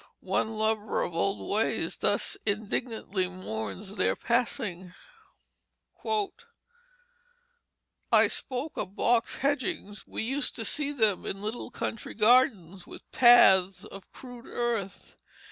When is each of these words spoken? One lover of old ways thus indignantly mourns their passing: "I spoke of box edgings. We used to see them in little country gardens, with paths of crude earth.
One 0.25 0.57
lover 0.57 1.03
of 1.03 1.13
old 1.13 1.47
ways 1.47 1.97
thus 1.97 2.35
indignantly 2.43 3.27
mourns 3.29 3.97
their 3.97 4.15
passing: 4.15 4.95
"I 8.11 8.25
spoke 8.27 8.77
of 8.77 8.95
box 8.95 9.43
edgings. 9.43 10.07
We 10.07 10.23
used 10.23 10.55
to 10.55 10.65
see 10.65 10.91
them 10.91 11.23
in 11.23 11.43
little 11.43 11.69
country 11.69 12.15
gardens, 12.15 12.87
with 12.87 13.11
paths 13.11 13.85
of 13.85 14.11
crude 14.11 14.47
earth. 14.47 15.17